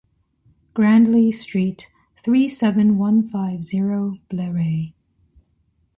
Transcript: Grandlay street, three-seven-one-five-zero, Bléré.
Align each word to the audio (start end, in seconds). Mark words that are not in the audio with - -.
Grandlay 0.73 1.29
street, 1.29 1.87
three-seven-one-five-zero, 2.23 4.17
Bléré. 4.31 4.93